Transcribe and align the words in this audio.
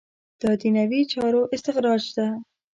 دا 0.41 0.51
دنیوي 0.61 1.01
چارو 1.13 1.41
استخراج 1.55 2.03
ده. 2.15 2.27